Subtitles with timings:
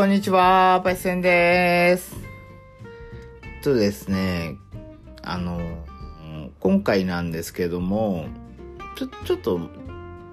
[0.00, 2.16] こんにちは、パイセンです。
[3.62, 4.56] とですね、
[5.20, 5.60] あの、
[6.58, 8.24] 今回なんですけども、
[8.96, 9.60] ちょ、ちょっと、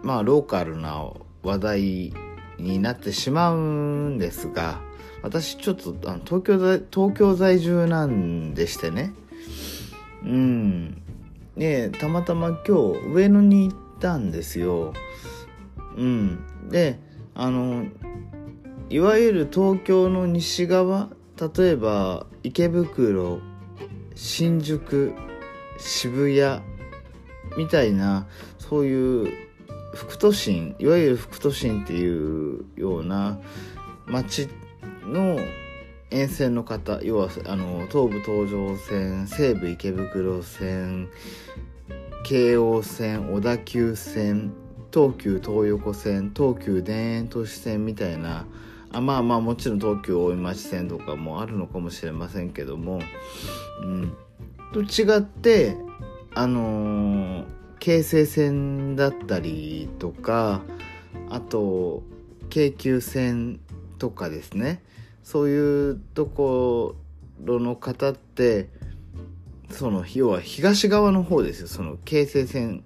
[0.04, 1.12] まあ、ローカルな
[1.44, 2.14] 話題
[2.58, 3.60] になってしまう
[4.12, 4.80] んですが、
[5.22, 9.14] 私ちょっとあの東京在、東京在住なんでしてね、
[10.24, 11.02] うん。
[11.58, 14.94] で、たまたま今日上野に行ったんですよ。
[15.98, 16.70] うん。
[16.70, 17.02] で、
[17.36, 17.86] あの、
[18.90, 21.10] いわゆる東京の西側、
[21.58, 23.40] 例えば池袋、
[24.16, 25.14] 新宿、
[25.78, 26.62] 渋谷
[27.58, 28.28] みたいな、
[28.60, 29.34] そういう
[29.94, 33.40] 副都心、いわゆる副都心っていうような
[34.06, 34.48] 街
[35.04, 35.38] の
[36.10, 41.10] 沿線の方、要はあの東武東上線、西武池袋線、
[42.24, 44.54] 京王線、小田急線、
[44.94, 48.46] 東急東横線、東急田園都市線みたいな、
[48.92, 53.02] あまあまあもちろん東急大井町線とかもあるのかもしれませんけども、
[53.84, 54.14] うん、
[54.74, 55.76] と違って
[56.34, 60.62] あのー京成線だったりとか
[61.30, 62.04] あと
[62.50, 63.60] 京急線
[63.98, 64.82] とかですね。
[65.24, 66.96] そういうとこ
[67.44, 68.70] ろの方って
[69.70, 71.68] その要は東側の方ですよ。
[71.68, 72.84] その京成線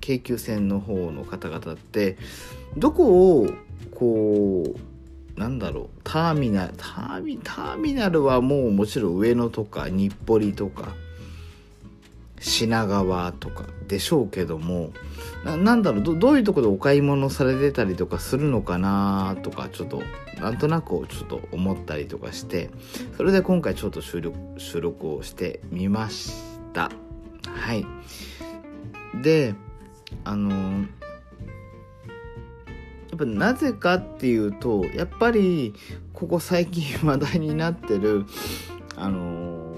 [0.00, 2.16] 京急線の方の方々って
[2.76, 3.50] どこを
[3.94, 4.80] こう
[5.40, 6.00] なんだろう。
[6.04, 10.94] ターミナルターミターミナルはもうもちろん上野とか日暮里とか
[12.38, 14.92] 品川とかでしょうけども
[15.44, 16.18] なんだろう。
[16.18, 20.02] どういうとこでお買い物されてたりとかするのかなとかちょっと
[20.38, 22.68] なんとなくちょっと思ったりとかして
[23.16, 26.34] それで今回ちょっと収録収録をしてみまし
[26.74, 26.90] た。
[27.46, 27.86] はい。
[29.22, 29.54] で
[30.24, 30.99] あのやっ
[33.20, 35.74] ぱなぜかっていうとやっぱり
[36.14, 38.24] ここ最近話題になってる
[38.96, 39.76] あの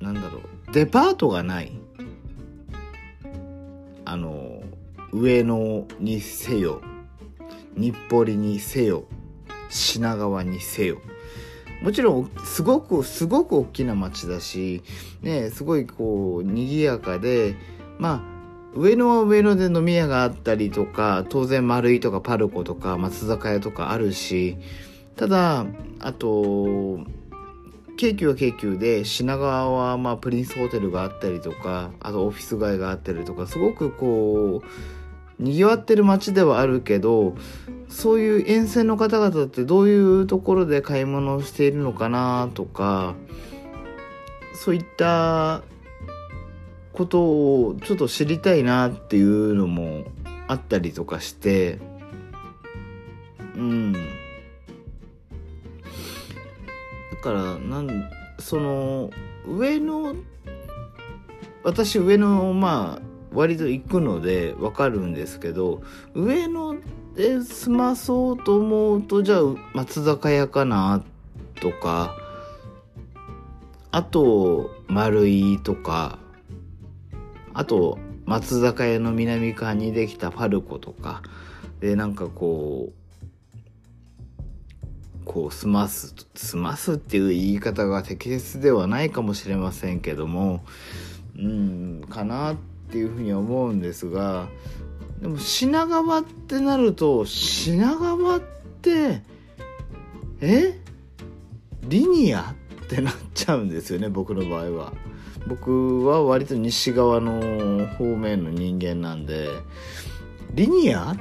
[0.00, 1.72] なんだろうデパートがない。
[4.08, 4.62] あの
[5.12, 6.80] 上野にせよ
[7.76, 9.04] 日暮里にせよ
[9.68, 10.98] 品川にせよ。
[11.82, 14.82] もちろんすごくすごく大きな街だし
[15.22, 17.56] ねすごいこう賑やかで
[17.98, 18.35] まあ
[18.76, 24.58] 上野は上野で飲み屋があったりとか当然丸井とかパルコとか松坂屋とかあるし
[25.16, 25.64] ただ
[25.98, 27.00] あと
[27.96, 37.34] 京急は京急で品川はまあプリンスホテルがあったりとかあとオフィス街があったりとかすごくこうにぎわってる街ではあるけど
[37.88, 43.14] そういう沿線の方々ってどういうところで買い物をしているのかなとか
[44.54, 45.62] そういった
[46.96, 50.04] ことをちょっと知りたいなっていうのも
[50.48, 51.78] あったりとかして
[53.54, 53.92] うん。
[53.92, 53.98] だ
[57.22, 59.10] からなんその
[59.46, 60.14] 上の
[61.62, 65.82] 私上野まあ割と行くのでわかるんですけど
[66.14, 66.76] 上野
[67.14, 69.40] で済まそうと思うとじゃあ
[69.74, 71.02] 松坂屋かな
[71.60, 72.16] とか
[73.90, 76.18] あと丸井とか
[77.58, 81.22] あと松坂屋の南側にできたパルコとか
[81.80, 82.94] でなんかこう
[85.24, 90.66] こう済ます済ますっていう言い方が適切ではないかもしれませんけども
[91.34, 92.56] うんかなっ
[92.90, 94.48] ていうふうに思うんですが
[95.22, 98.40] でも品川ってなると品川っ
[98.82, 99.22] て
[100.42, 100.78] え？
[101.84, 102.54] リニア？
[102.82, 104.92] ってなっちゃうんですよね僕の場合は。
[105.46, 109.48] 僕は割と西側の方面の人間なんで
[110.52, 111.14] リニア？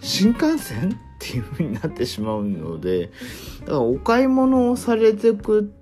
[0.00, 0.90] 新幹線？
[0.90, 3.10] っていう風になってしまうので
[3.60, 5.72] だからお買い物をされてく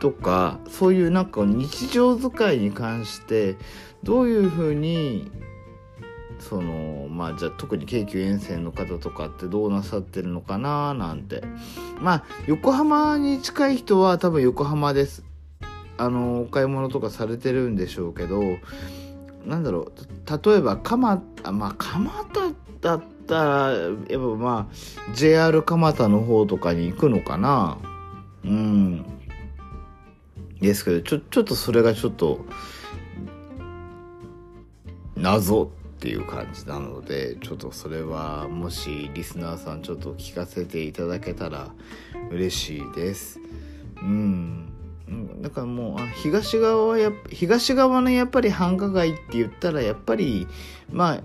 [0.00, 3.56] とかそういうなんか日常使いに関して
[4.02, 5.30] どういう風に
[6.38, 11.42] そのまあじゃあ特に京急沿線の方とかってどうなさってるのかななんて。
[12.00, 15.24] まあ横浜に近い人は多分横浜です。
[15.98, 18.42] あのお買い物とかされてるんでしょうけど
[19.46, 27.78] なんだろう例えば蒲田まあ蒲田だったらやっぱまあ JR 蒲田の方とかに行くのかな。
[28.44, 29.04] うん。
[30.60, 32.44] ですけどちょちょっとそれがちょっと
[35.16, 35.68] 謎っ
[35.98, 41.72] ていう感じなのでちょっとそれはもしリスナーさんちょっと聞かせていただけたら
[42.30, 43.40] 嬉しいです。
[44.02, 44.75] うん。
[45.40, 50.48] だからもう東側はや東側のやっぱり繁華街って言ったらやっぱり
[50.90, 51.20] まあ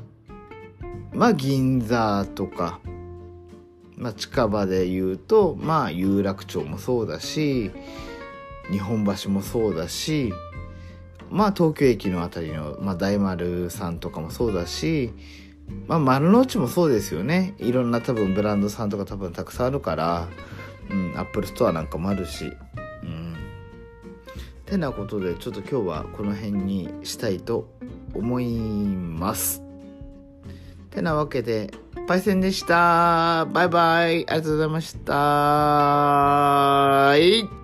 [1.14, 2.80] まあ銀座とか
[4.02, 7.70] まあ、近場で言うとまあ有楽町もそうだし
[8.72, 10.34] 日本橋もそうだし
[11.30, 15.14] まあ東京駅の辺りの、まあ、大丸さんとかもそうだし
[15.88, 17.54] まあ丸の内もそうですよね。
[17.60, 20.28] いろんな多分ブランドさんとか多分たくさんあるから
[20.90, 22.52] うん Apple Store なんかもあるし。
[24.72, 27.68] てなことでちょっと今日はこの辺にしたいと
[28.14, 29.62] 思います。
[30.90, 31.70] てなわけで
[32.08, 33.46] パイセンでした。
[33.52, 34.26] バイバイ。
[34.30, 34.96] ありがとうございまし
[37.50, 37.61] た。